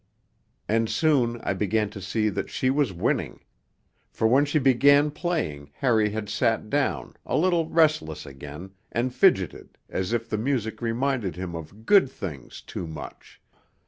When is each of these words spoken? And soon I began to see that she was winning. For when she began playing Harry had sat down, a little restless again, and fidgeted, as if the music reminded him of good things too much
And 0.67 0.89
soon 0.89 1.39
I 1.43 1.53
began 1.53 1.91
to 1.91 2.01
see 2.01 2.29
that 2.29 2.49
she 2.49 2.71
was 2.71 2.91
winning. 2.91 3.41
For 4.09 4.25
when 4.25 4.45
she 4.45 4.57
began 4.57 5.11
playing 5.11 5.69
Harry 5.75 6.09
had 6.09 6.27
sat 6.27 6.71
down, 6.71 7.13
a 7.23 7.37
little 7.37 7.69
restless 7.69 8.25
again, 8.25 8.71
and 8.91 9.13
fidgeted, 9.13 9.77
as 9.91 10.11
if 10.11 10.27
the 10.27 10.39
music 10.39 10.81
reminded 10.81 11.35
him 11.35 11.53
of 11.55 11.85
good 11.85 12.09
things 12.09 12.61
too 12.61 12.87
much 12.87 13.39